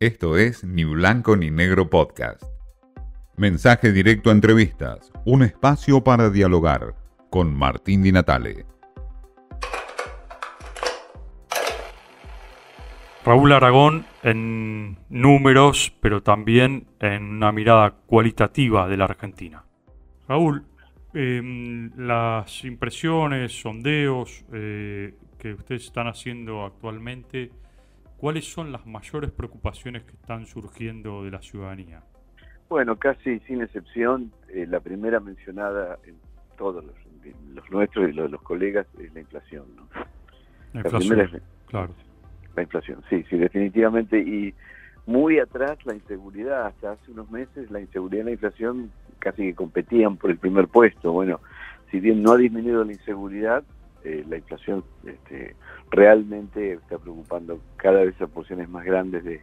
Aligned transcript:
Esto 0.00 0.36
es 0.36 0.64
Ni 0.64 0.82
Blanco 0.82 1.36
ni 1.36 1.52
Negro 1.52 1.88
Podcast. 1.88 2.42
Mensaje 3.36 3.92
directo 3.92 4.30
a 4.30 4.32
entrevistas, 4.32 5.12
un 5.24 5.44
espacio 5.44 6.02
para 6.02 6.30
dialogar 6.30 6.96
con 7.30 7.54
Martín 7.54 8.02
Di 8.02 8.10
Natale. 8.10 8.66
Raúl 13.24 13.52
Aragón 13.52 14.04
en 14.24 14.98
números, 15.10 15.96
pero 16.00 16.24
también 16.24 16.88
en 16.98 17.22
una 17.22 17.52
mirada 17.52 17.92
cualitativa 17.92 18.88
de 18.88 18.96
la 18.96 19.04
Argentina. 19.04 19.64
Raúl, 20.26 20.64
em, 21.14 21.92
las 21.96 22.64
impresiones, 22.64 23.60
sondeos 23.60 24.44
eh, 24.52 25.14
que 25.38 25.52
ustedes 25.54 25.84
están 25.84 26.08
haciendo 26.08 26.64
actualmente, 26.64 27.52
¿cuáles 28.24 28.50
son 28.50 28.72
las 28.72 28.86
mayores 28.86 29.30
preocupaciones 29.32 30.04
que 30.04 30.12
están 30.12 30.46
surgiendo 30.46 31.24
de 31.24 31.30
la 31.30 31.42
ciudadanía? 31.42 32.02
Bueno, 32.70 32.96
casi 32.96 33.38
sin 33.40 33.60
excepción, 33.60 34.32
eh, 34.48 34.66
la 34.66 34.80
primera 34.80 35.20
mencionada 35.20 35.98
en 36.06 36.14
todos 36.56 36.82
los, 36.82 36.94
los 37.52 37.70
nuestros 37.70 38.08
y 38.08 38.12
los, 38.14 38.30
los 38.30 38.40
colegas 38.40 38.86
es 38.98 39.12
la 39.12 39.20
inflación. 39.20 39.66
¿no? 39.76 39.86
La 40.72 40.80
inflación, 40.80 41.20
es- 41.20 41.42
claro. 41.66 41.92
La 42.56 42.62
inflación, 42.62 43.02
sí, 43.10 43.26
sí, 43.28 43.36
definitivamente. 43.36 44.18
Y 44.18 44.54
muy 45.04 45.38
atrás 45.38 45.76
la 45.84 45.94
inseguridad, 45.94 46.68
hasta 46.68 46.92
hace 46.92 47.10
unos 47.10 47.30
meses 47.30 47.70
la 47.70 47.80
inseguridad 47.80 48.22
y 48.22 48.24
la 48.24 48.32
inflación 48.32 48.90
casi 49.18 49.42
que 49.42 49.54
competían 49.54 50.16
por 50.16 50.30
el 50.30 50.38
primer 50.38 50.68
puesto. 50.68 51.12
Bueno, 51.12 51.40
si 51.90 52.00
bien 52.00 52.22
no 52.22 52.32
ha 52.32 52.38
disminuido 52.38 52.84
la 52.84 52.92
inseguridad, 52.92 53.64
eh, 54.02 54.24
la 54.26 54.38
inflación 54.38 54.82
este, 55.04 55.56
realmente 55.90 56.72
está 56.72 56.98
preocupando 56.98 57.60
cada 57.76 58.04
vez 58.04 58.20
a 58.20 58.26
porciones 58.26 58.68
más 58.68 58.84
grandes 58.84 59.24
de, 59.24 59.42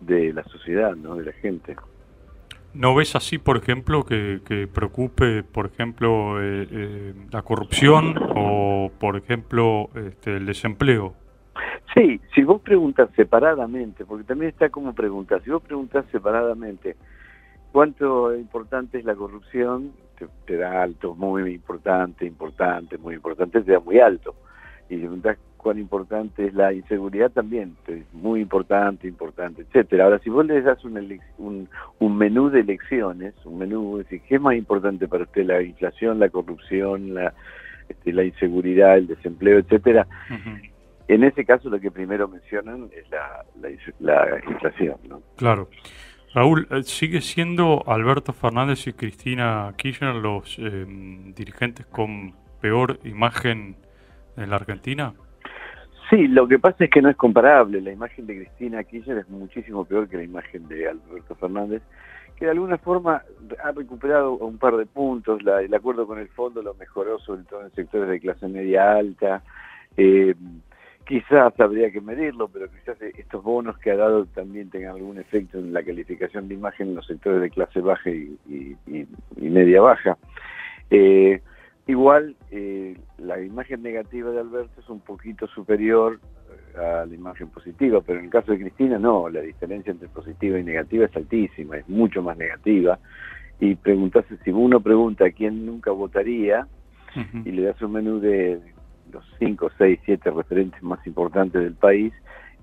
de 0.00 0.32
la 0.32 0.44
sociedad, 0.44 0.94
¿no? 0.96 1.16
de 1.16 1.24
la 1.26 1.32
gente. 1.32 1.76
¿No 2.72 2.94
ves 2.94 3.16
así, 3.16 3.38
por 3.38 3.56
ejemplo, 3.56 4.04
que, 4.04 4.40
que 4.44 4.68
preocupe, 4.68 5.42
por 5.42 5.66
ejemplo, 5.66 6.40
eh, 6.40 6.68
eh, 6.70 7.14
la 7.32 7.42
corrupción 7.42 8.14
o, 8.36 8.92
por 9.00 9.16
ejemplo, 9.16 9.90
este, 9.94 10.36
el 10.36 10.46
desempleo? 10.46 11.14
Sí, 11.94 12.20
si 12.32 12.44
vos 12.44 12.62
preguntas 12.62 13.10
separadamente, 13.16 14.04
porque 14.04 14.22
también 14.22 14.50
está 14.50 14.68
como 14.68 14.94
preguntar, 14.94 15.42
si 15.42 15.50
vos 15.50 15.62
preguntas 15.62 16.04
separadamente 16.12 16.94
cuánto 17.72 18.36
importante 18.36 18.98
es 18.98 19.04
la 19.04 19.16
corrupción, 19.16 19.90
te, 20.16 20.28
te 20.46 20.56
da 20.56 20.80
alto, 20.80 21.16
muy 21.16 21.52
importante, 21.52 22.24
importante, 22.24 22.98
muy 22.98 23.16
importante, 23.16 23.62
te 23.62 23.72
da 23.72 23.80
muy 23.80 23.98
alto. 23.98 24.36
Y 24.88 24.94
si 24.94 25.00
preguntas 25.00 25.38
cuán 25.60 25.78
importante 25.78 26.46
es 26.46 26.54
la 26.54 26.72
inseguridad, 26.72 27.30
también, 27.30 27.76
dice 27.86 28.04
muy 28.12 28.40
importante, 28.40 29.06
importante, 29.06 29.62
etcétera. 29.62 30.04
Ahora, 30.04 30.18
si 30.18 30.30
vos 30.30 30.44
le 30.46 30.60
das 30.62 30.84
un, 30.84 31.20
un, 31.38 31.68
un 31.98 32.16
menú 32.16 32.50
de 32.50 32.60
elecciones, 32.60 33.34
un 33.44 33.58
menú, 33.58 33.98
es 33.98 34.04
decir, 34.04 34.22
¿qué 34.28 34.36
es 34.36 34.40
más 34.40 34.56
importante 34.56 35.06
para 35.06 35.24
usted? 35.24 35.44
La 35.44 35.62
inflación, 35.62 36.18
la 36.18 36.28
corrupción, 36.28 37.14
la, 37.14 37.34
este, 37.88 38.12
la 38.12 38.24
inseguridad, 38.24 38.96
el 38.96 39.06
desempleo, 39.06 39.58
etcétera. 39.58 40.06
En 41.08 41.24
ese 41.24 41.44
caso 41.44 41.68
lo 41.68 41.80
que 41.80 41.90
primero 41.90 42.28
mencionan 42.28 42.88
es 42.96 43.10
la, 43.10 43.44
la, 43.60 43.70
la 44.00 44.38
inflación, 44.48 44.96
¿no? 45.08 45.22
Claro. 45.36 45.68
Raúl, 46.32 46.68
eh, 46.70 46.84
¿sigue 46.84 47.20
siendo 47.20 47.82
Alberto 47.88 48.32
Fernández 48.32 48.86
y 48.86 48.92
Cristina 48.92 49.74
Kirchner 49.76 50.14
los 50.14 50.56
eh, 50.60 50.86
dirigentes 51.34 51.86
con 51.86 52.34
peor 52.60 53.00
imagen 53.02 53.76
en 54.36 54.50
la 54.50 54.56
Argentina? 54.56 55.12
Sí, 56.10 56.26
lo 56.28 56.48
que 56.48 56.58
pasa 56.58 56.84
es 56.84 56.90
que 56.90 57.00
no 57.02 57.08
es 57.08 57.16
comparable. 57.16 57.80
La 57.80 57.92
imagen 57.92 58.26
de 58.26 58.36
Cristina 58.36 58.82
Kirchner 58.82 59.18
es 59.18 59.28
muchísimo 59.28 59.84
peor 59.84 60.08
que 60.08 60.16
la 60.16 60.24
imagen 60.24 60.66
de 60.68 60.88
Alberto 60.88 61.36
Fernández, 61.36 61.82
que 62.36 62.46
de 62.46 62.50
alguna 62.50 62.78
forma 62.78 63.22
ha 63.62 63.70
recuperado 63.72 64.32
un 64.32 64.58
par 64.58 64.76
de 64.76 64.86
puntos. 64.86 65.42
La- 65.44 65.62
el 65.62 65.72
acuerdo 65.72 66.06
con 66.06 66.18
el 66.18 66.28
fondo 66.28 66.62
lo 66.62 66.74
mejoró, 66.74 67.18
sobre 67.20 67.44
todo 67.44 67.62
en 67.64 67.70
sectores 67.72 68.08
de 68.08 68.18
clase 68.20 68.48
media 68.48 68.92
alta. 68.96 69.42
Eh, 69.96 70.34
quizás 71.06 71.52
habría 71.60 71.90
que 71.92 72.00
medirlo, 72.00 72.48
pero 72.48 72.68
quizás 72.70 73.00
estos 73.02 73.42
bonos 73.42 73.78
que 73.78 73.90
ha 73.92 73.96
dado 73.96 74.26
también 74.26 74.68
tengan 74.70 74.96
algún 74.96 75.18
efecto 75.18 75.58
en 75.58 75.72
la 75.72 75.82
calificación 75.82 76.48
de 76.48 76.54
imagen 76.54 76.88
en 76.88 76.94
los 76.96 77.06
sectores 77.06 77.40
de 77.40 77.50
clase 77.50 77.80
baja 77.80 78.10
y, 78.10 78.36
y- 78.48 79.06
media 79.36 79.80
baja. 79.80 80.16
Eh, 80.90 81.40
igual, 81.86 82.36
eh, 82.50 82.96
la 83.18 83.40
imagen 83.40 83.82
negativa 83.82 84.30
de 84.30 84.40
Alberto 84.40 84.80
es 84.80 84.88
un 84.88 85.00
poquito 85.00 85.46
superior 85.48 86.20
a 86.76 87.04
la 87.04 87.14
imagen 87.14 87.48
positiva, 87.48 88.00
pero 88.00 88.18
en 88.18 88.26
el 88.26 88.30
caso 88.30 88.52
de 88.52 88.58
Cristina 88.60 88.98
no, 88.98 89.28
la 89.28 89.40
diferencia 89.40 89.90
entre 89.90 90.08
positiva 90.08 90.58
y 90.58 90.64
negativa 90.64 91.06
es 91.06 91.16
altísima, 91.16 91.76
es 91.76 91.88
mucho 91.88 92.22
más 92.22 92.36
negativa. 92.36 92.98
Y 93.58 93.74
preguntarse, 93.74 94.36
si 94.44 94.50
uno 94.50 94.80
pregunta 94.80 95.26
a 95.26 95.30
quién 95.30 95.66
nunca 95.66 95.90
votaría, 95.90 96.66
y 97.44 97.50
le 97.50 97.62
das 97.62 97.82
un 97.82 97.92
menú 97.92 98.20
de 98.20 98.60
los 99.12 99.24
5, 99.40 99.70
6, 99.76 99.98
7 100.04 100.30
referentes 100.30 100.80
más 100.82 101.04
importantes 101.06 101.60
del 101.60 101.74
país, 101.74 102.12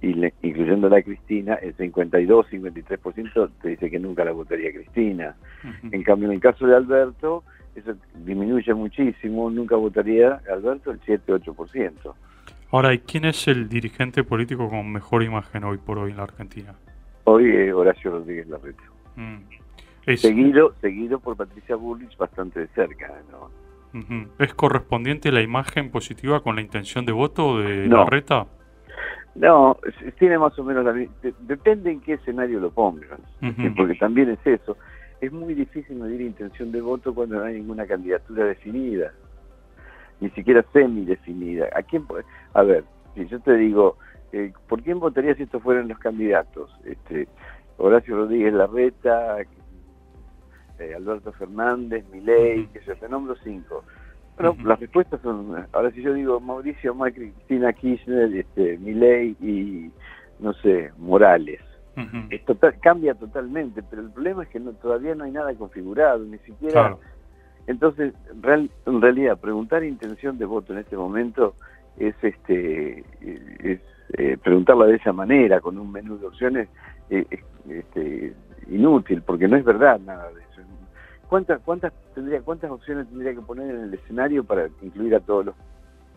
y 0.01 0.13
le- 0.13 0.33
incluyendo 0.41 0.87
a 0.87 0.91
la 0.91 1.01
Cristina, 1.01 1.55
el 1.55 1.75
52, 1.75 2.47
53% 2.49 3.51
te 3.61 3.69
dice 3.69 3.89
que 3.89 3.99
nunca 3.99 4.23
la 4.23 4.31
votaría 4.31 4.71
Cristina. 4.71 5.35
En 5.91 6.03
cambio, 6.03 6.29
en 6.29 6.35
el 6.35 6.39
caso 6.39 6.65
de 6.65 6.75
Alberto, 6.75 7.43
eso 7.79 7.93
disminuye 8.15 8.73
muchísimo, 8.73 9.49
nunca 9.49 9.75
votaría 9.75 10.41
Alberto 10.51 10.91
el 10.91 10.99
7-8%. 11.01 12.13
Ahora, 12.71 12.93
¿y 12.93 12.99
quién 12.99 13.25
es 13.25 13.47
el 13.47 13.69
dirigente 13.69 14.23
político 14.23 14.69
con 14.69 14.91
mejor 14.91 15.23
imagen 15.23 15.63
hoy 15.63 15.77
por 15.77 15.97
hoy 15.99 16.11
en 16.11 16.17
la 16.17 16.23
Argentina? 16.23 16.73
Hoy 17.23 17.45
eh, 17.45 17.71
Horacio 17.73 18.11
Rodríguez 18.11 18.47
Larreta. 18.47 18.83
Mm. 19.15 19.37
Es, 20.05 20.21
Seguido, 20.21 20.73
seguido 20.81 21.19
por 21.19 21.35
Patricia 21.35 21.75
Bullrich 21.75 22.15
bastante 22.17 22.61
de 22.61 22.67
cerca, 22.67 23.11
¿no? 23.31 23.49
¿Es 24.37 24.53
correspondiente 24.53 25.31
la 25.31 25.41
imagen 25.41 25.89
positiva 25.91 26.41
con 26.41 26.55
la 26.55 26.61
intención 26.61 27.05
de 27.05 27.11
voto 27.13 27.57
de 27.59 27.87
No. 27.87 27.97
Larreta? 27.97 28.45
No, 29.35 29.77
es- 30.05 30.15
tiene 30.15 30.37
más 30.37 30.57
o 30.59 30.63
menos 30.63 30.83
la 30.85 30.93
mi- 30.93 31.09
de- 31.21 31.33
Depende 31.41 31.91
en 31.91 32.01
qué 32.01 32.13
escenario 32.13 32.59
lo 32.59 32.69
pongas, 32.71 33.19
Ujú. 33.41 33.53
¿sí? 33.61 33.69
porque 33.75 33.95
también 33.95 34.29
es 34.29 34.39
eso. 34.45 34.77
Es 35.19 35.31
muy 35.31 35.53
difícil 35.55 35.97
medir 35.97 36.21
intención 36.21 36.71
de 36.71 36.81
voto 36.81 37.13
cuando 37.13 37.37
no 37.37 37.45
hay 37.45 37.55
ninguna 37.55 37.87
candidatura 37.87 38.45
definida, 38.45 39.11
ni 40.19 40.29
siquiera 40.31 40.63
semi-definida. 40.73 41.69
¿A 41.75 41.81
quién? 41.81 42.05
A 42.53 42.63
ver, 42.63 42.83
si 43.15 43.25
yo 43.27 43.39
te 43.39 43.55
digo, 43.55 43.97
eh, 44.31 44.53
¿por 44.67 44.83
quién 44.83 44.99
votaría 44.99 45.33
si 45.35 45.43
estos 45.43 45.63
fueran 45.63 45.87
los 45.87 45.97
candidatos? 45.97 46.69
Este, 46.85 47.27
Horacio 47.77 48.15
Rodríguez 48.15 48.53
Larreta, 48.53 49.37
eh, 50.79 50.93
Alberto 50.95 51.31
Fernández, 51.33 52.05
Milei, 52.11 52.67
que 52.67 52.81
yo 52.85 52.95
te 52.95 53.09
nombro 53.09 53.35
cinco. 53.43 53.83
Bueno, 54.37 54.55
las 54.65 54.79
respuestas 54.79 55.19
son, 55.21 55.65
ahora 55.71 55.89
si 55.91 56.03
yo 56.03 56.13
digo 56.13 56.39
Mauricio 56.39 56.93
Macri, 56.93 57.31
Cristina 57.31 57.73
Kirchner, 57.73 58.35
este, 58.35 58.77
Milei 58.77 59.35
y, 59.41 59.91
no 60.39 60.53
sé, 60.53 60.91
Morales. 60.97 61.61
Es 62.29 62.45
total- 62.45 62.75
cambia 62.81 63.15
totalmente, 63.15 63.81
pero 63.83 64.01
el 64.03 64.11
problema 64.11 64.43
es 64.43 64.49
que 64.49 64.59
no, 64.59 64.73
todavía 64.73 65.15
no 65.15 65.23
hay 65.23 65.31
nada 65.31 65.53
configurado, 65.55 66.19
ni 66.23 66.37
siquiera... 66.39 66.73
Claro. 66.81 66.99
Entonces, 67.65 68.13
real- 68.41 68.69
en 68.85 69.01
realidad, 69.01 69.37
preguntar 69.39 69.83
intención 69.83 70.37
de 70.37 70.45
voto 70.45 70.71
en 70.71 70.79
este 70.79 70.95
momento 70.95 71.55
es 71.97 72.15
este 72.21 73.03
es 73.63 73.81
eh, 74.17 74.37
preguntarla 74.41 74.85
de 74.85 74.95
esa 74.95 75.11
manera, 75.11 75.59
con 75.59 75.77
un 75.77 75.91
menú 75.91 76.17
de 76.17 76.27
opciones, 76.27 76.69
eh, 77.09 77.25
es- 77.29 77.43
este, 77.69 78.33
inútil, 78.69 79.21
porque 79.21 79.47
no 79.49 79.57
es 79.57 79.65
verdad 79.65 79.99
nada 79.99 80.31
de 80.31 80.41
eso. 80.41 80.61
¿Cuántas, 81.27 81.59
cuántas, 81.61 81.91
tendría, 82.15 82.41
¿Cuántas 82.41 82.71
opciones 82.71 83.05
tendría 83.09 83.33
que 83.33 83.41
poner 83.41 83.69
en 83.75 83.81
el 83.83 83.93
escenario 83.95 84.45
para 84.45 84.67
incluir 84.81 85.13
a 85.15 85.19
todos 85.19 85.47
los 85.47 85.55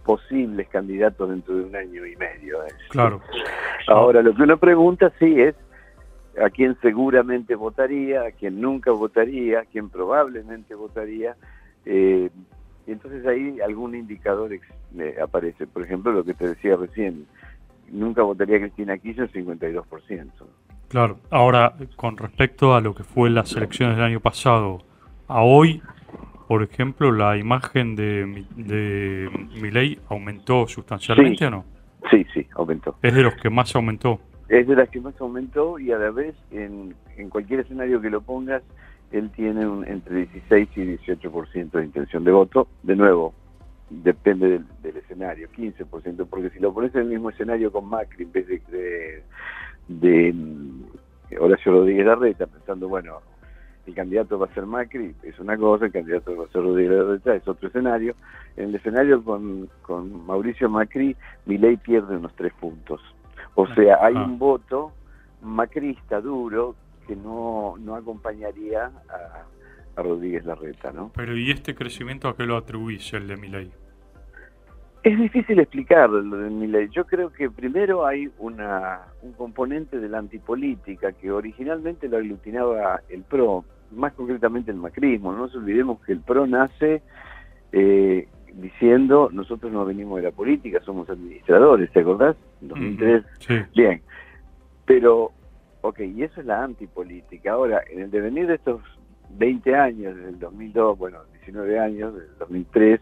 posibles 0.05 0.69
candidatos 0.69 1.29
dentro 1.31 1.57
de 1.57 1.65
un 1.65 1.75
año 1.75 2.07
y 2.07 2.15
medio? 2.15 2.63
eh? 2.65 2.69
Claro. 2.91 3.21
Ahora, 3.89 4.23
lo 4.23 4.35
que 4.35 4.43
uno 4.45 4.57
pregunta 4.57 5.13
sí 5.19 5.41
es 5.41 5.57
a 6.45 6.51
quién 6.51 6.77
seguramente 6.81 7.55
votaría, 7.55 8.23
a 8.23 8.31
quién 8.33 8.61
nunca 8.61 8.91
votaría, 8.93 9.61
a 9.61 9.65
quién 9.65 9.89
probablemente 9.91 10.75
votaría. 10.75 11.37
eh, 11.87 12.31
y 12.87 12.93
entonces 12.93 13.25
ahí 13.27 13.61
algún 13.61 13.95
indicador 13.95 14.53
ex- 14.53 14.67
eh, 14.99 15.17
aparece. 15.23 15.67
Por 15.67 15.85
ejemplo, 15.85 16.11
lo 16.13 16.25
que 16.25 16.35
te 16.35 16.49
decía 16.49 16.77
recién, 16.77 17.27
nunca 17.91 18.23
votaría 18.23 18.59
Cristina 18.59 18.97
Kirchner, 18.99 19.31
52%. 19.31 20.31
Claro. 20.89 21.19
Ahora, 21.31 21.75
con 21.97 22.17
respecto 22.17 22.75
a 22.75 22.81
lo 22.81 22.95
que 22.95 23.05
fue 23.05 23.31
las 23.31 23.55
elecciones 23.55 23.97
del 23.97 24.05
año 24.07 24.21
pasado, 24.21 24.79
a 25.29 25.43
hoy, 25.43 25.81
por 26.49 26.63
ejemplo, 26.65 27.13
la 27.13 27.37
imagen 27.37 27.95
de, 27.95 28.45
de 28.57 29.31
Milei 29.61 29.99
aumentó 30.09 30.67
sustancialmente 30.67 31.39
Sí. 31.39 31.45
o 31.45 31.51
no? 31.51 31.65
Sí, 32.11 32.27
sí, 32.35 32.47
aumentó. 32.57 32.97
Es 33.03 33.15
de 33.15 33.23
los 33.23 33.35
que 33.37 33.51
más 33.51 33.75
aumentó. 33.77 34.19
Es 34.51 34.67
de 34.67 34.75
las 34.75 34.89
que 34.89 35.01
más 35.01 35.15
aumentó 35.21 35.79
y 35.79 35.93
a 35.93 35.97
la 35.97 36.11
vez, 36.11 36.35
en, 36.51 36.93
cualquier 37.31 37.61
escenario 37.61 38.01
que 38.01 38.11
lo 38.11 38.21
pongas, 38.21 38.65
él 39.13 39.31
tiene 39.31 39.65
un, 39.65 39.87
entre 39.87 40.27
16 40.27 40.69
y 40.75 40.81
18% 40.81 41.71
de 41.71 41.85
intención 41.85 42.25
de 42.25 42.33
voto. 42.33 42.67
De 42.83 42.97
nuevo, 42.97 43.33
depende 43.91 44.49
del, 44.49 44.65
del 44.83 44.97
escenario, 44.97 45.49
15%, 45.57 46.27
porque 46.29 46.51
si 46.51 46.59
lo 46.59 46.75
pones 46.75 46.93
en 46.97 47.03
el 47.03 47.07
mismo 47.11 47.31
escenario 47.31 47.71
con 47.71 47.89
Macri 47.89 48.25
en 48.25 48.33
vez 48.33 48.49
de, 48.49 48.61
de, 48.73 49.23
de, 49.87 50.33
mm, 50.33 50.85
Horacio 51.39 51.71
Rodríguez 51.71 52.07
Larreta, 52.07 52.49
pensando, 52.49 52.89
bueno, 52.89 53.21
el 53.87 53.95
candidato 53.95 54.37
va 54.37 54.47
a 54.47 54.55
ser 54.55 54.67
Macri, 54.67 55.15
es 55.23 55.39
una 55.39 55.57
cosa, 55.57 55.85
el 55.85 55.93
candidato 55.93 56.37
va 56.37 56.47
a 56.47 56.49
ser 56.49 56.63
Rodríguez 56.63 56.99
Larreta, 56.99 57.37
es 57.37 57.47
otro 57.47 57.69
escenario. 57.69 58.17
En 58.57 58.71
el 58.71 58.75
escenario 58.75 59.23
con, 59.23 59.69
con 59.83 60.27
Mauricio 60.27 60.69
Macri, 60.69 61.15
ley 61.47 61.77
pierde 61.77 62.17
unos 62.17 62.35
tres 62.35 62.53
puntos. 62.55 63.01
O 63.55 63.67
sea, 63.75 63.99
hay 64.05 64.15
un 64.15 64.39
voto 64.39 64.93
macrista 65.43 66.21
duro 66.21 66.75
que 67.07 67.17
no, 67.17 67.75
no 67.79 67.95
acompañaría 67.95 68.91
a, 69.09 69.45
Rodríguez 70.03 70.47
Larreta, 70.47 70.93
¿no? 70.93 71.11
Pero 71.15 71.37
¿y 71.37 71.51
este 71.51 71.75
crecimiento 71.75 72.29
a 72.29 72.37
qué 72.37 72.45
lo 72.45 72.57
atribuís, 72.57 73.13
el 73.13 73.27
de 73.27 73.37
Milei? 73.37 73.71
Es 75.03 75.19
difícil 75.19 75.59
explicarlo 75.59 76.23
lo 76.23 76.37
de 76.39 76.49
Milei. 76.49 76.89
Yo 76.91 77.05
creo 77.05 77.31
que 77.31 77.51
primero 77.51 78.07
hay 78.07 78.31
una, 78.39 79.01
un 79.21 79.33
componente 79.33 79.99
de 79.99 80.09
la 80.09 80.19
antipolítica 80.19 81.13
que 81.13 81.31
originalmente 81.31 82.09
lo 82.09 82.17
aglutinaba 82.17 83.01
el 83.09 83.25
PRO, 83.25 83.65
más 83.91 84.13
concretamente 84.15 84.71
el 84.71 84.79
macrismo. 84.79 85.33
No 85.33 85.39
nos 85.39 85.55
olvidemos 85.55 86.01
que 86.01 86.13
el 86.13 86.21
PRO 86.21 86.47
nace 86.47 87.03
eh, 87.73 88.29
diciendo 88.55 89.29
nosotros 89.33 89.73
no 89.73 89.85
venimos 89.85 90.19
de 90.19 90.29
la 90.29 90.31
política, 90.31 90.81
somos 90.85 91.09
administradores, 91.09 91.91
¿te 91.93 92.01
acordás? 92.01 92.37
2003. 92.61 93.25
Sí. 93.39 93.55
Bien. 93.75 94.03
Pero, 94.85 95.33
ok, 95.83 96.01
y 96.01 96.23
eso 96.23 96.41
es 96.41 96.47
la 96.47 96.65
antipolítica. 96.65 97.53
Ahora, 97.53 97.83
en 97.91 98.01
el 98.01 98.11
devenir 98.11 98.47
de 98.47 98.55
estos 98.55 98.83
20 99.31 99.75
años, 99.75 100.17
desde 100.17 100.31
el 100.31 100.39
2002, 100.39 100.99
bueno, 100.99 101.19
19 101.33 101.79
años, 101.79 102.15
desde 102.15 102.33
el 102.33 102.39
2003 102.39 103.01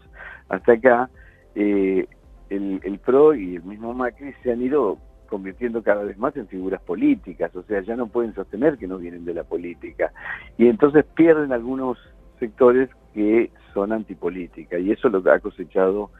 hasta 0.49 0.73
acá, 0.73 1.09
eh, 1.55 2.07
el, 2.49 2.79
el, 2.83 2.99
PRO 2.99 3.33
y 3.35 3.55
el 3.55 3.63
mismo 3.63 3.93
Macri 3.93 4.33
se 4.43 4.51
han 4.51 4.61
ido 4.61 4.97
convirtiendo 5.29 5.83
cada 5.83 6.03
vez 6.03 6.17
más 6.17 6.35
en 6.35 6.47
figuras 6.47 6.81
políticas, 6.81 7.55
o 7.55 7.61
sea, 7.63 7.81
ya 7.81 7.95
no 7.95 8.07
pueden 8.07 8.33
sostener 8.33 8.77
que 8.77 8.87
no 8.87 8.97
vienen 8.97 9.25
de 9.25 9.35
la 9.35 9.43
política. 9.43 10.11
Y 10.57 10.67
entonces 10.67 11.05
pierden 11.15 11.53
algunos 11.53 11.97
sectores 12.39 12.89
que 13.13 13.51
son 13.73 13.91
antipolítica, 13.91 14.77
y 14.79 14.91
eso 14.91 15.07
es 15.07 15.13
lo 15.13 15.23
que 15.23 15.31
ha 15.31 15.39
cosechado 15.39 16.11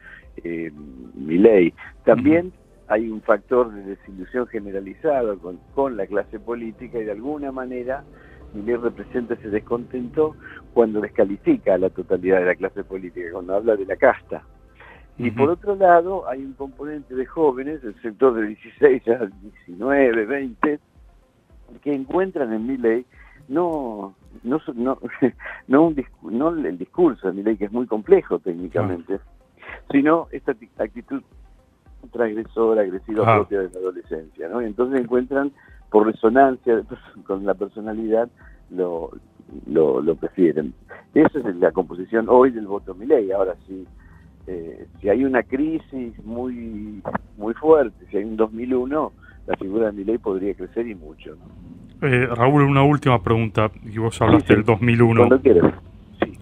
eh, 0.44 0.70
mi 1.14 1.38
ley. 1.38 1.74
También 2.04 2.52
hay 2.88 3.08
un 3.08 3.20
factor 3.22 3.72
de 3.72 3.82
desilusión 3.82 4.46
generalizada 4.48 5.36
con, 5.36 5.58
con 5.74 5.96
la 5.96 6.06
clase 6.06 6.40
política 6.40 6.98
y 6.98 7.04
de 7.04 7.12
alguna 7.12 7.52
manera 7.52 8.04
Milei 8.54 8.76
representa 8.76 9.34
ese 9.34 9.48
descontento 9.48 10.36
cuando 10.74 11.00
descalifica 11.00 11.74
a 11.74 11.78
la 11.78 11.90
totalidad 11.90 12.40
de 12.40 12.46
la 12.46 12.54
clase 12.56 12.84
política, 12.84 13.28
cuando 13.32 13.54
habla 13.54 13.76
de 13.76 13.86
la 13.86 13.96
casta. 13.96 14.42
Y 15.18 15.30
por 15.32 15.50
otro 15.50 15.76
lado, 15.76 16.26
hay 16.28 16.42
un 16.42 16.54
componente 16.54 17.14
de 17.14 17.26
jóvenes, 17.26 17.84
el 17.84 17.94
sector 18.00 18.34
de 18.34 18.46
16 18.46 19.08
a 19.08 19.28
19, 19.66 20.24
20, 20.24 20.78
que 21.82 21.94
encuentran 21.94 22.54
en 22.54 22.66
Milei 22.66 23.04
no 23.48 24.14
no 24.42 24.60
no 24.74 24.98
no, 25.68 25.86
un 25.86 26.04
no 26.22 26.48
el 26.50 26.78
discurso 26.78 27.26
de 27.26 27.34
Milei 27.34 27.56
que 27.56 27.66
es 27.66 27.72
muy 27.72 27.86
complejo 27.86 28.38
técnicamente, 28.38 29.20
sino 29.90 30.28
esta 30.30 30.54
actitud 30.78 31.22
transgresora, 32.12 32.82
agresiva 32.82 33.24
propia 33.24 33.60
de 33.60 33.70
la 33.70 33.78
adolescencia, 33.78 34.48
¿no? 34.48 34.60
entonces 34.60 35.00
encuentran 35.00 35.52
por 35.90 36.06
resonancia 36.06 36.82
con 37.26 37.44
la 37.44 37.54
personalidad 37.54 38.28
lo, 38.70 39.10
lo, 39.66 40.00
lo 40.00 40.14
prefieren. 40.14 40.72
Esa 41.14 41.40
es 41.40 41.56
la 41.56 41.72
composición 41.72 42.26
hoy 42.28 42.50
del 42.52 42.66
voto 42.66 42.94
Milei. 42.94 43.32
Ahora 43.32 43.56
sí, 43.66 43.84
eh, 44.46 44.86
si 45.00 45.08
hay 45.08 45.24
una 45.24 45.42
crisis 45.42 46.24
muy 46.24 47.02
muy 47.36 47.54
fuerte, 47.54 48.06
si 48.10 48.18
hay 48.18 48.24
un 48.24 48.36
2001, 48.36 49.12
la 49.46 49.56
figura 49.56 49.86
de 49.86 49.92
Milei 49.92 50.18
podría 50.18 50.54
crecer 50.54 50.86
y 50.86 50.94
mucho. 50.94 51.36
Eh, 52.02 52.26
Raúl, 52.26 52.62
una 52.62 52.82
última 52.82 53.22
pregunta, 53.22 53.70
y 53.84 53.98
vos 53.98 54.20
hablaste 54.22 54.54
del 54.54 54.64
2001. 54.64 55.20
Cuando 55.20 55.40
quieras. 55.40 55.74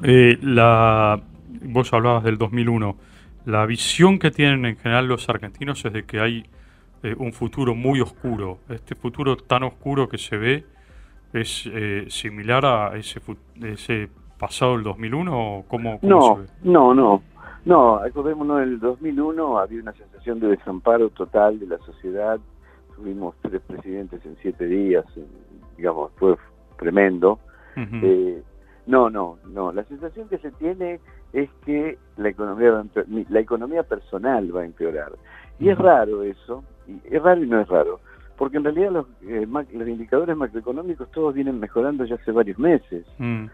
Eh, 0.02 0.38
la, 0.42 1.20
vos 1.64 1.92
hablabas 1.92 2.24
del 2.24 2.38
2001. 2.38 2.96
La 3.46 3.66
visión 3.66 4.18
que 4.18 4.30
tienen 4.30 4.66
en 4.66 4.76
general 4.76 5.06
los 5.06 5.28
argentinos 5.28 5.84
es 5.84 5.92
de 5.92 6.04
que 6.04 6.20
hay 6.20 6.44
eh, 7.02 7.14
un 7.18 7.32
futuro 7.32 7.74
muy 7.74 8.00
oscuro. 8.00 8.58
Este 8.68 8.94
futuro 8.94 9.36
tan 9.36 9.62
oscuro 9.62 10.08
que 10.08 10.18
se 10.18 10.36
ve 10.36 10.64
es 11.32 11.68
eh, 11.72 12.06
similar 12.08 12.64
a 12.66 12.96
ese, 12.96 13.20
ese 13.62 14.08
pasado 14.38 14.72
del 14.72 14.82
2001 14.82 15.58
o 15.58 15.64
cómo, 15.68 15.98
no, 16.02 16.20
se 16.20 16.42
ve? 16.42 16.48
No, 16.62 16.94
no, 16.94 17.22
no. 17.64 17.96
Acordémonos, 17.96 18.62
en 18.62 18.68
el 18.68 18.80
2001 18.80 19.58
había 19.58 19.80
una 19.80 19.92
sensación 19.92 20.40
de 20.40 20.48
desamparo 20.48 21.10
total 21.10 21.58
de 21.58 21.66
la 21.66 21.78
sociedad. 21.78 22.38
Tuvimos 22.96 23.36
tres 23.42 23.62
presidentes 23.62 24.24
en 24.26 24.36
siete 24.42 24.66
días, 24.66 25.04
digamos, 25.78 26.12
fue 26.16 26.36
tremendo. 26.78 27.38
Eh, 27.76 28.42
no, 28.86 29.08
no, 29.08 29.38
no. 29.46 29.72
La 29.72 29.84
sensación 29.84 30.28
que 30.28 30.38
se 30.38 30.50
tiene 30.52 31.00
es 31.32 31.48
que 31.64 31.96
la 32.16 32.28
economía, 32.28 32.84
la 33.06 33.40
economía 33.40 33.82
personal 33.84 34.54
va 34.54 34.62
a 34.62 34.66
empeorar. 34.66 35.12
Y 35.58 35.70
es 35.70 35.78
raro 35.78 36.22
eso, 36.22 36.64
y 36.86 37.00
es 37.04 37.22
raro 37.22 37.42
y 37.42 37.48
no 37.48 37.60
es 37.60 37.68
raro, 37.68 38.00
porque 38.36 38.58
en 38.58 38.64
realidad 38.64 38.92
los, 38.92 39.06
eh, 39.22 39.46
los 39.46 39.88
indicadores 39.88 40.36
macroeconómicos 40.36 41.10
todos 41.10 41.34
vienen 41.34 41.58
mejorando 41.58 42.04
ya 42.04 42.16
hace 42.16 42.30
varios 42.30 42.58
meses. 42.58 43.06
Mm. 43.18 43.46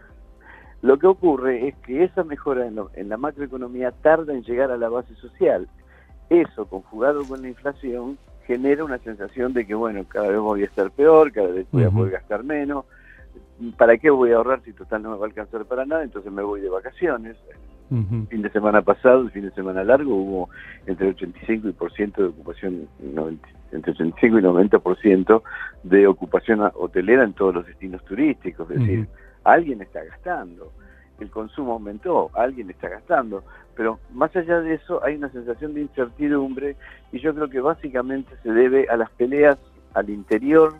Lo 0.81 0.99
que 0.99 1.07
ocurre 1.07 1.67
es 1.67 1.75
que 1.77 2.03
esa 2.03 2.23
mejora 2.23 2.67
en, 2.67 3.09
la 3.09 3.17
macroeconomía 3.17 3.91
tarda 3.91 4.33
en 4.33 4.43
llegar 4.43 4.69
a 4.69 4.77
la 4.77 4.87
base 4.87 5.15
social. 5.15 5.67
Eso, 6.29 6.67
conjugado 6.67 7.23
con 7.27 7.41
la 7.41 7.47
inflación, 7.47 8.19
genera 8.45 8.83
una 8.83 8.97
sensación 8.99 9.53
de 9.53 9.65
que, 9.65 9.73
bueno, 9.73 10.03
cada 10.07 10.29
vez 10.29 10.39
voy 10.39 10.61
a 10.63 10.65
estar 10.65 10.91
peor, 10.91 11.31
cada 11.31 11.49
vez 11.49 11.67
voy 11.71 11.83
a 11.83 11.89
poder 11.89 12.13
gastar 12.13 12.43
menos. 12.43 12.85
¿Para 13.77 13.97
qué 13.97 14.09
voy 14.09 14.31
a 14.31 14.37
ahorrar 14.37 14.61
si 14.63 14.73
total 14.73 15.03
no 15.03 15.11
me 15.11 15.17
va 15.17 15.25
a 15.25 15.27
alcanzar 15.27 15.65
para 15.65 15.85
nada? 15.85 16.03
Entonces 16.03 16.31
me 16.31 16.43
voy 16.43 16.61
de 16.61 16.69
vacaciones. 16.69 17.37
Fin 17.89 18.41
de 18.41 18.49
semana 18.49 18.81
pasado, 18.81 19.21
el 19.21 19.31
fin 19.31 19.43
de 19.43 19.51
semana 19.51 19.83
largo, 19.83 20.15
hubo 20.15 20.49
entre 20.87 21.09
85 21.09 21.69
y 21.69 21.71
por 21.71 21.93
ciento 21.93 22.23
de 22.23 22.29
ocupación, 22.29 22.87
entre 23.71 23.91
85 23.91 24.39
y 24.39 24.41
90% 24.41 25.43
de 25.83 26.07
ocupación 26.07 26.61
hotelera 26.73 27.23
en 27.23 27.33
todos 27.33 27.53
los 27.53 27.67
destinos 27.67 28.03
turísticos. 28.05 28.69
Es 28.71 28.79
decir, 28.79 29.07
alguien 29.43 29.81
está 29.81 30.03
gastando, 30.03 30.71
el 31.19 31.29
consumo 31.29 31.73
aumentó, 31.73 32.29
alguien 32.33 32.69
está 32.69 32.89
gastando. 32.89 33.43
Pero 33.75 33.99
más 34.13 34.35
allá 34.35 34.61
de 34.61 34.75
eso, 34.75 35.03
hay 35.03 35.15
una 35.15 35.29
sensación 35.29 35.73
de 35.73 35.81
incertidumbre 35.81 36.75
y 37.11 37.19
yo 37.19 37.33
creo 37.33 37.49
que 37.49 37.59
básicamente 37.59 38.33
se 38.43 38.51
debe 38.51 38.87
a 38.89 38.97
las 38.97 39.09
peleas 39.11 39.57
al 39.93 40.09
interior, 40.09 40.75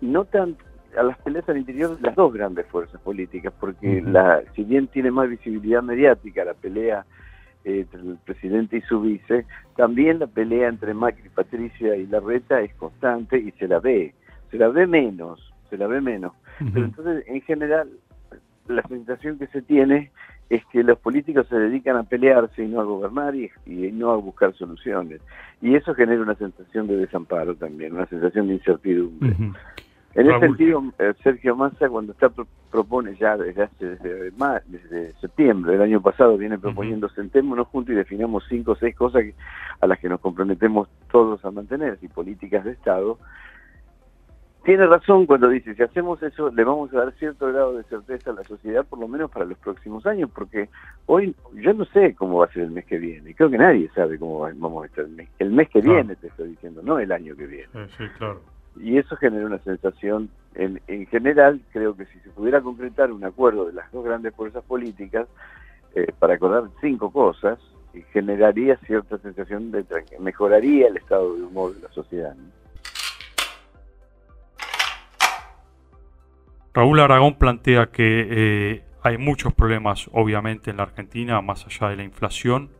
no 0.00 0.24
tanto 0.24 0.64
a 0.96 1.02
las 1.02 1.18
peleas 1.18 1.48
al 1.48 1.58
interior 1.58 1.96
de 1.96 2.02
las 2.02 2.14
dos 2.14 2.32
grandes 2.32 2.66
fuerzas 2.66 3.00
políticas, 3.02 3.52
porque 3.60 4.02
la, 4.02 4.42
si 4.54 4.64
bien 4.64 4.86
tiene 4.88 5.10
más 5.10 5.28
visibilidad 5.28 5.82
mediática 5.82 6.44
la 6.44 6.54
pelea 6.54 7.04
eh, 7.64 7.80
entre 7.80 8.00
el 8.00 8.18
presidente 8.24 8.78
y 8.78 8.80
su 8.82 9.00
vice, 9.00 9.44
también 9.76 10.18
la 10.18 10.26
pelea 10.26 10.68
entre 10.68 10.94
Macri, 10.94 11.28
Patricia 11.28 11.96
y 11.96 12.06
Larreta 12.06 12.60
es 12.60 12.74
constante 12.74 13.38
y 13.38 13.50
se 13.52 13.68
la 13.68 13.78
ve, 13.80 14.14
se 14.50 14.56
la 14.56 14.68
ve 14.68 14.86
menos, 14.86 15.52
se 15.68 15.76
la 15.76 15.86
ve 15.86 16.00
menos. 16.00 16.32
Pero 16.72 16.86
entonces, 16.86 17.24
en 17.26 17.42
general, 17.42 17.90
la 18.68 18.82
sensación 18.82 19.38
que 19.38 19.46
se 19.48 19.62
tiene 19.62 20.10
es 20.48 20.64
que 20.66 20.82
los 20.82 20.98
políticos 20.98 21.46
se 21.48 21.58
dedican 21.58 21.96
a 21.96 22.04
pelearse 22.04 22.64
y 22.64 22.68
no 22.68 22.80
a 22.80 22.84
gobernar 22.84 23.34
y, 23.34 23.50
y, 23.66 23.90
no 23.92 24.10
a 24.10 24.16
buscar 24.16 24.54
soluciones. 24.54 25.20
Y 25.60 25.74
eso 25.74 25.94
genera 25.94 26.22
una 26.22 26.34
sensación 26.36 26.86
de 26.86 26.96
desamparo 26.96 27.54
también, 27.56 27.94
una 27.94 28.06
sensación 28.06 28.48
de 28.48 28.54
incertidumbre. 28.54 29.36
En 30.16 30.30
ese 30.30 30.40
sentido, 30.40 30.82
eh, 30.98 31.12
Sergio 31.22 31.54
Massa, 31.56 31.90
cuando 31.90 32.12
está 32.12 32.30
propone 32.70 33.16
ya 33.16 33.36
desde 33.36 33.64
hace 33.64 33.86
desde, 33.96 35.12
septiembre 35.20 35.72
del 35.72 35.82
año 35.82 36.00
pasado, 36.00 36.38
viene 36.38 36.58
proponiendo 36.58 37.08
sentémonos 37.10 37.68
juntos 37.68 37.92
y 37.92 37.96
definamos 37.96 38.44
cinco 38.48 38.72
o 38.72 38.76
seis 38.76 38.96
cosas 38.96 39.24
a 39.80 39.86
las 39.86 39.98
que 39.98 40.08
nos 40.08 40.20
comprometemos 40.20 40.88
todos 41.10 41.44
a 41.44 41.50
mantener, 41.50 41.98
y 42.00 42.08
políticas 42.08 42.64
de 42.64 42.72
Estado. 42.72 43.18
Tiene 44.66 44.86
razón 44.86 45.24
cuando 45.24 45.48
dice, 45.48 45.74
si 45.74 45.82
hacemos 45.82 46.22
eso, 46.22 46.50
le 46.50 46.64
vamos 46.64 46.92
a 46.92 46.98
dar 46.98 47.12
cierto 47.14 47.46
grado 47.46 47.78
de 47.78 47.84
certeza 47.84 48.32
a 48.32 48.34
la 48.34 48.44
sociedad, 48.44 48.84
por 48.84 48.98
lo 48.98 49.08
menos 49.08 49.30
para 49.30 49.46
los 49.46 49.56
próximos 49.58 50.04
años, 50.06 50.28
porque 50.34 50.68
hoy 51.06 51.34
yo 51.54 51.72
no 51.72 51.86
sé 51.86 52.14
cómo 52.14 52.38
va 52.38 52.46
a 52.46 52.52
ser 52.52 52.64
el 52.64 52.72
mes 52.72 52.84
que 52.84 52.98
viene, 52.98 53.34
creo 53.34 53.48
que 53.48 53.58
nadie 53.58 53.88
sabe 53.94 54.18
cómo 54.18 54.40
vamos 54.40 54.82
a 54.82 54.86
estar 54.86 55.04
el 55.04 55.12
mes, 55.12 55.28
el 55.38 55.50
mes 55.52 55.70
que 55.70 55.80
viene, 55.80 56.16
te 56.16 56.26
estoy 56.26 56.48
diciendo, 56.48 56.82
no 56.82 56.98
el 56.98 57.10
año 57.12 57.34
que 57.34 57.46
viene. 57.46 57.68
Sí, 57.96 58.04
claro 58.18 58.40
y 58.80 58.98
eso 58.98 59.16
genera 59.16 59.46
una 59.46 59.58
sensación, 59.58 60.28
en, 60.54 60.80
en, 60.86 61.06
general, 61.06 61.60
creo 61.72 61.96
que 61.96 62.06
si 62.06 62.18
se 62.20 62.30
pudiera 62.30 62.60
concretar 62.60 63.10
un 63.12 63.24
acuerdo 63.24 63.66
de 63.66 63.72
las 63.72 63.90
dos 63.92 64.04
grandes 64.04 64.34
fuerzas 64.34 64.62
políticas 64.64 65.26
eh, 65.94 66.12
para 66.18 66.34
acordar 66.34 66.64
cinco 66.80 67.10
cosas, 67.10 67.58
eh, 67.94 68.04
generaría 68.12 68.76
cierta 68.78 69.18
sensación 69.18 69.70
de 69.70 69.84
mejoraría 70.18 70.88
el 70.88 70.96
estado 70.96 71.34
de 71.36 71.42
humor 71.42 71.74
de 71.74 71.82
la 71.82 71.88
sociedad. 71.90 72.34
Raúl 76.76 77.00
Aragón 77.00 77.38
plantea 77.38 77.86
que 77.86 78.26
eh, 78.28 78.84
hay 79.02 79.16
muchos 79.16 79.54
problemas, 79.54 80.10
obviamente, 80.12 80.70
en 80.70 80.76
la 80.76 80.82
Argentina, 80.82 81.40
más 81.40 81.64
allá 81.64 81.88
de 81.88 81.96
la 81.96 82.04
inflación. 82.04 82.70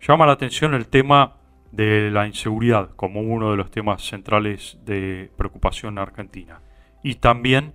Llama 0.00 0.26
la 0.26 0.32
atención 0.32 0.74
el 0.74 0.88
tema 0.88 1.36
de 1.70 2.10
la 2.10 2.26
inseguridad 2.26 2.90
como 2.96 3.20
uno 3.20 3.52
de 3.52 3.56
los 3.56 3.70
temas 3.70 4.02
centrales 4.02 4.76
de 4.84 5.30
preocupación 5.36 5.94
en 5.94 5.98
Argentina. 6.00 6.62
Y 7.04 7.14
también 7.14 7.74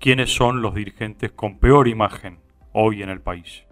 quiénes 0.00 0.34
son 0.34 0.60
los 0.60 0.74
dirigentes 0.74 1.30
con 1.30 1.60
peor 1.60 1.86
imagen 1.86 2.40
hoy 2.72 3.04
en 3.04 3.10
el 3.10 3.20
país. 3.20 3.62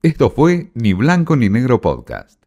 Esto 0.00 0.30
fue 0.30 0.70
Ni 0.72 0.94
Blanco 0.94 1.36
ni 1.36 1.50
Negro 1.50 1.82
Podcast. 1.82 2.45